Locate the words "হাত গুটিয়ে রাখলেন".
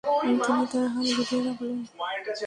0.93-1.79